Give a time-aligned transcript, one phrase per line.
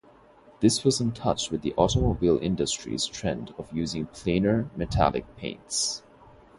[0.61, 6.01] This was in touch with the automobile industry's trend of using plainer, metallic paints.